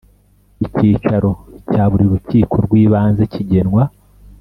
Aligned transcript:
Icyicaro 0.65 1.31
cya 1.71 1.83
buri 1.89 2.03
Rukiko 2.11 2.55
rw 2.65 2.71
Ibanze 2.83 3.23
kigenwa 3.33 3.83